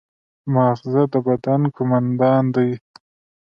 [0.53, 2.71] ماغزه د بدن قوماندان دی